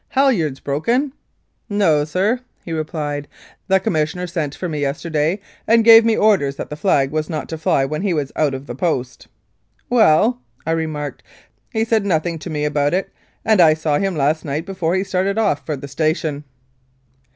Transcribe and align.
Halyards 0.09 0.59
broken?" 0.59 1.13
"No, 1.69 2.05
sir," 2.05 2.39
replied 2.65 3.27
he, 3.27 3.53
"the 3.67 3.79
Commissioner 3.79 4.25
sent 4.25 4.55
for 4.55 4.67
me 4.67 4.79
yesterday 4.81 5.39
and 5.67 5.83
gave 5.85 6.03
me 6.03 6.17
orders 6.17 6.55
that 6.55 6.71
the 6.71 6.75
flag 6.75 7.11
was 7.11 7.29
not 7.29 7.47
to 7.49 7.57
fly 7.59 7.85
when 7.85 8.01
he 8.01 8.11
was 8.11 8.31
out 8.35 8.55
of 8.55 8.65
the 8.65 8.73
Post." 8.73 9.27
"Well," 9.91 10.41
I 10.65 10.71
remarked, 10.71 11.21
"he 11.71 11.85
said 11.85 12.03
nothing 12.03 12.39
to 12.39 12.49
me 12.49 12.65
about 12.65 12.95
it, 12.95 13.11
and 13.45 13.61
I 13.61 13.75
saw 13.75 13.99
him 13.99 14.15
last 14.15 14.43
night 14.43 14.65
before 14.65 14.95
he 14.95 15.03
started 15.03 15.37
off 15.37 15.67
for 15.67 15.75
the 15.77 15.87
station." 15.87 16.45